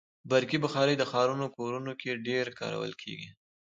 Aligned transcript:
برقي 0.31 0.57
بخاري 0.65 0.93
د 0.97 1.03
ښارونو 1.11 1.45
کورونو 1.57 1.91
کې 2.01 2.21
ډېره 2.27 2.51
کارول 2.59 2.91
کېږي. 3.01 3.29